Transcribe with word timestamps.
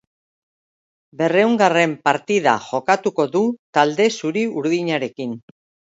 Berrehungarren 1.19 1.93
partida 2.09 2.55
jokatuko 2.69 3.27
du 3.37 3.43
talde 3.79 4.09
zuri-urdinarekin. 4.19 5.41